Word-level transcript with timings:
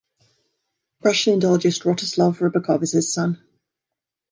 Russian 1.03 1.39
Indologist 1.39 1.83
Rostislav 1.83 2.39
Rybakov 2.39 2.81
is 2.81 2.93
his 2.93 3.13
son. 3.13 3.37